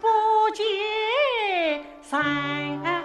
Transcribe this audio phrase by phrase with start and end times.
[0.00, 0.08] 不
[0.54, 0.64] 见
[2.82, 3.03] 人。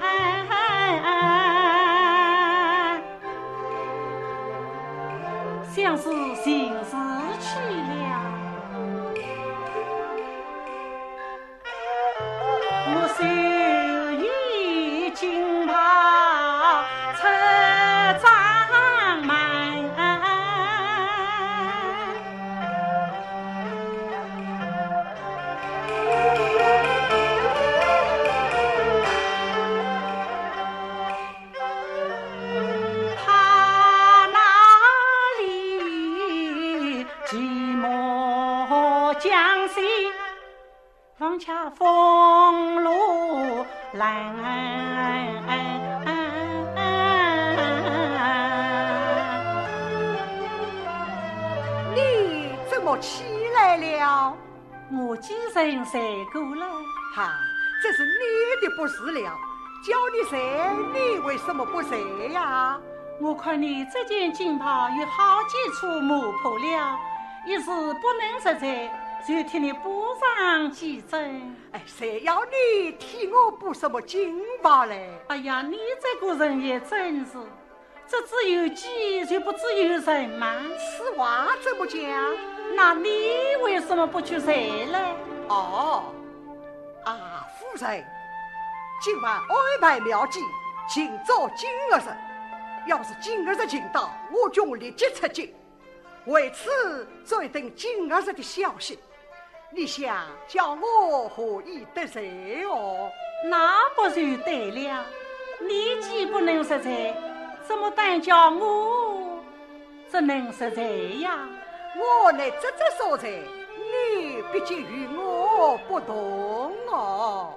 [41.22, 41.26] 你
[52.70, 54.34] 怎么起来了？
[54.94, 56.00] 我精神睡
[56.32, 56.66] 过了。
[57.14, 57.34] 哈，
[57.84, 59.38] 这是你的不是了。
[59.84, 60.40] 叫你睡，
[60.94, 62.80] 你为什么不睡呀？
[63.20, 66.98] 我看你这件锦袍有好几处磨破了，
[67.46, 69.09] 一时不能实在。
[69.28, 71.56] 就替你补上几针。
[71.72, 75.10] 哎，谁要你替我补什么金包嘞？
[75.28, 77.34] 哎呀，你这个人也真是，
[78.08, 80.56] 这只有鸡就不只有人吗？
[80.78, 82.00] 此话怎么讲？
[82.76, 85.16] 那你为什么不去谁呢？
[85.50, 86.14] 哦，
[87.06, 88.04] 啊，夫人，
[89.02, 90.40] 今晚安排妙计，
[90.88, 92.10] 请找金儿子。
[92.88, 95.54] 要是金儿子请到，我就立即出击。
[96.26, 98.98] 为此，再等金儿子的消息。
[99.72, 103.12] 你想叫我何以得罪哦？
[103.46, 105.06] 那不就对了？
[105.62, 107.16] 你既不能实在，
[107.64, 109.40] 怎么敢叫我
[110.10, 110.84] 只能实在
[111.22, 111.38] 呀？
[111.96, 117.54] 我乃这这所在，你毕竟与我不同哦。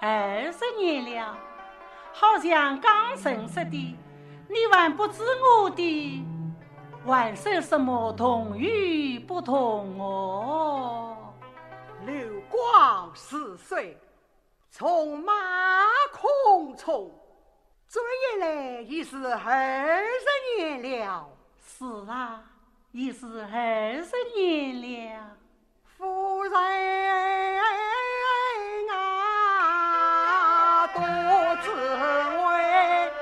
[0.00, 1.38] 唉，二十年了，
[2.12, 3.96] 好像刚认识的，
[4.48, 6.24] 你还不知我的。
[7.06, 11.16] 还说什么同与不同哦？
[12.06, 12.14] 流
[12.50, 13.96] 光似水，
[14.74, 15.32] 匆马
[16.12, 17.10] 空匆，
[17.88, 20.26] 转眼来已是二十
[20.56, 21.28] 年了。
[21.62, 22.42] 是啊，
[22.90, 24.80] 已是二十年
[25.16, 25.36] 了。
[25.98, 26.52] 夫人
[28.90, 31.00] 啊，多
[31.62, 31.70] 自
[32.46, 33.12] 为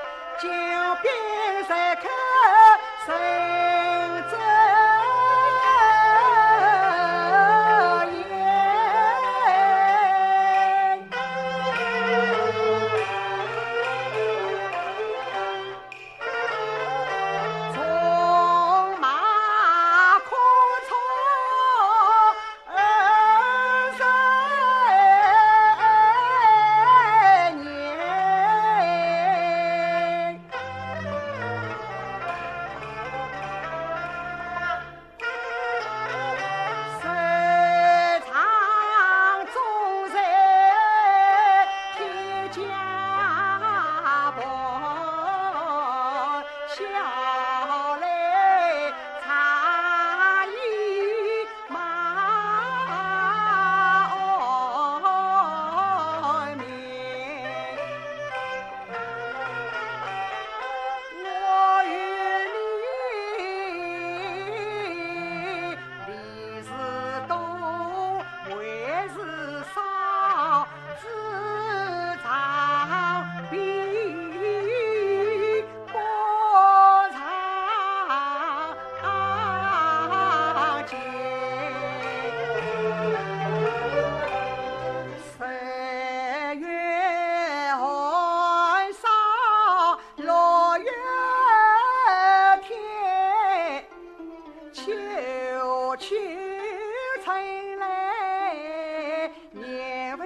[97.23, 97.33] 春
[97.77, 100.23] 来年复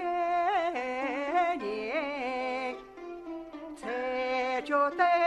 [1.60, 2.76] 年，
[3.80, 5.27] 才觉得。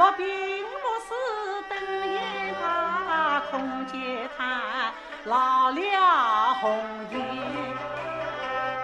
[0.00, 1.08] 落笔落诗
[1.68, 1.76] 等
[2.14, 2.18] 烟
[2.58, 4.40] 他空阶叹
[5.24, 6.72] 老了红
[7.10, 7.20] 颜。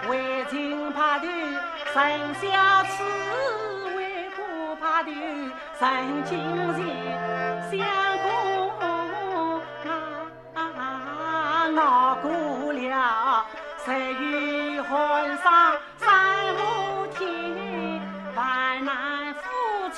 [0.07, 1.25] 为情怕头
[1.91, 3.03] 神小痴，
[3.95, 5.09] 为国怕头
[5.79, 6.37] 神精
[6.75, 6.85] 神，
[7.71, 7.79] 相
[8.19, 8.69] 公
[11.79, 12.29] 熬过
[12.73, 13.45] 了
[13.83, 15.75] 十月寒霜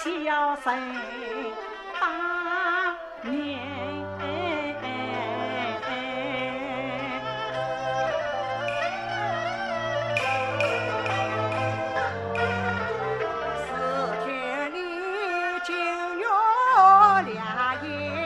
[0.02, 0.72] 小生
[2.00, 2.96] 当
[3.30, 3.60] 年。
[13.68, 13.68] 四
[14.24, 14.28] 天
[14.72, 14.78] 里
[15.66, 15.76] 金
[16.18, 16.24] 月
[17.26, 17.36] 亮
[17.84, 18.19] 眼，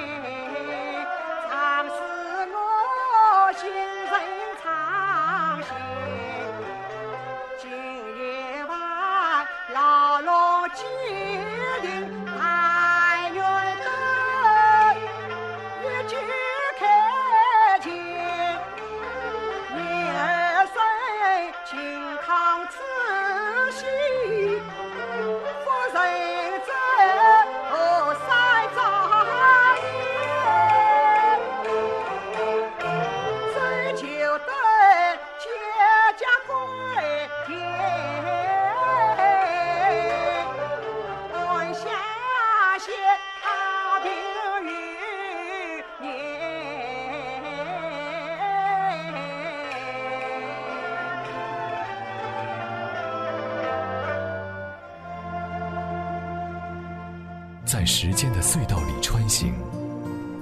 [57.84, 59.54] 在时间的隧道里穿行，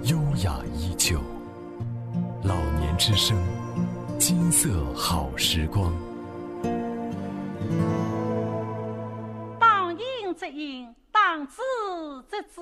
[0.04, 1.20] 优雅依旧。
[2.44, 3.36] 老年之声，
[4.20, 5.92] 金色好时光。
[9.60, 11.64] 当应则应，当子
[12.30, 12.62] 则子。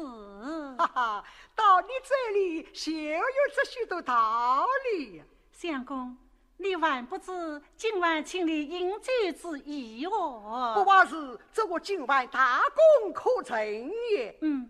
[0.77, 1.23] 哈哈，
[1.53, 3.19] 到你这里就有
[3.53, 5.21] 这许多道理。
[5.51, 6.15] 相公，
[6.55, 10.09] 你万不知今晚请你饮酒之意哦
[10.73, 10.85] 不哦。
[10.87, 12.61] 枉是这我今晚大
[13.03, 13.57] 功可成
[14.13, 14.33] 也。
[14.41, 14.69] 嗯，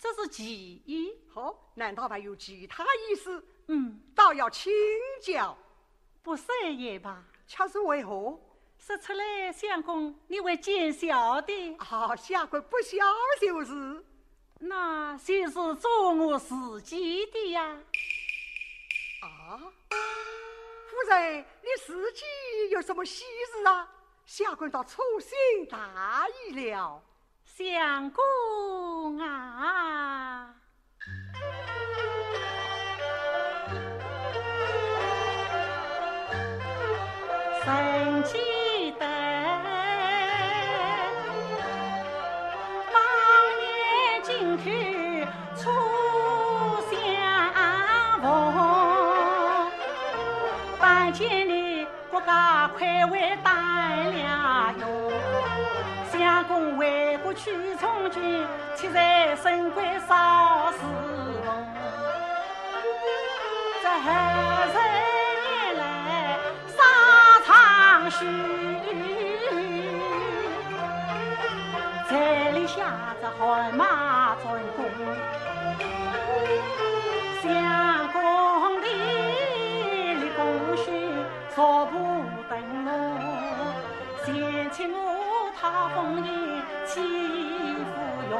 [0.00, 1.14] 这是其意。
[1.32, 3.44] 好，难道还有其他意思？
[3.66, 4.72] 嗯，倒要请
[5.22, 5.56] 教，
[6.22, 7.22] 不说也罢。
[7.46, 8.40] 恰是为何？
[8.78, 11.76] 说出来，相公，你会见笑的。
[11.78, 12.96] 啊，下官不笑
[13.38, 14.02] 就是。
[14.58, 17.62] 那就是做我自己的呀。
[19.20, 19.60] 啊，
[20.86, 22.24] 夫人，你自己
[22.70, 23.86] 有什么喜事啊？
[24.24, 27.02] 下官倒粗心大意了。
[27.56, 28.22] 相公
[29.18, 30.54] 啊，
[37.62, 38.38] 神记
[38.98, 39.04] 得
[42.92, 42.96] 当
[43.58, 43.68] 年
[44.22, 45.26] 进去
[45.56, 45.68] 初
[46.88, 46.94] 相
[48.22, 48.24] 逢，
[50.80, 51.59] 但见你
[52.26, 55.12] 家快为担了用。
[56.10, 58.46] 相公为国去从军，
[58.76, 60.78] 岂在深闺少时
[61.44, 61.66] 梦？
[63.82, 64.04] 这后
[64.72, 64.74] 生
[65.46, 65.80] 年来
[66.68, 66.78] 沙
[67.46, 67.48] 场
[68.10, 68.18] 虚，
[72.08, 72.12] 这
[72.52, 74.44] 里下着汗马尊
[74.76, 74.78] 公，
[85.72, 86.26] 他风扬，
[86.86, 87.88] 起伏
[88.30, 88.32] 涌，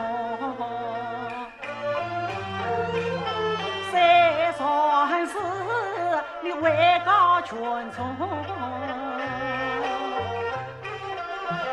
[3.93, 3.95] 三
[4.57, 4.59] 传
[5.27, 5.33] 世，
[6.43, 7.57] 你位高权
[7.93, 7.99] 重，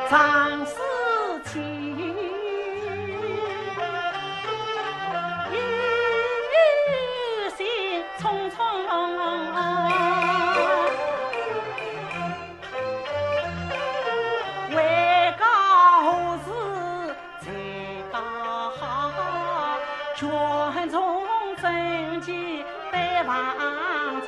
[0.07, 0.96] 传世。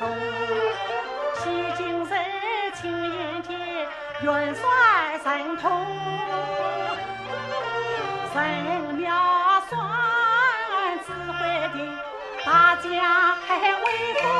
[0.00, 2.24] 西京人
[2.74, 3.48] 情谊浅
[4.22, 4.62] 元帅
[5.22, 5.86] 神通。
[8.32, 9.12] 神庙
[9.68, 9.78] 算
[11.04, 11.38] 智慧
[11.74, 11.76] 的
[12.46, 13.84] 大家军威
[14.22, 14.39] 风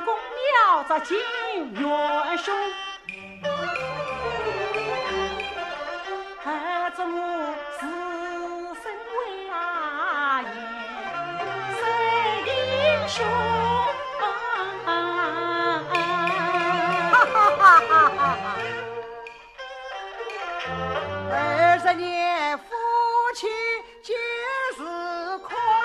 [0.00, 1.18] 公庙着金
[1.74, 2.54] 元凶
[6.44, 7.86] 儿子我自
[8.82, 10.48] 身为大业
[11.78, 11.80] 成
[12.46, 13.16] 英雄
[21.30, 21.34] 二
[21.80, 22.64] 十年夫
[23.34, 23.46] 妻
[24.02, 24.14] 皆
[24.76, 24.82] 是
[25.38, 25.77] 空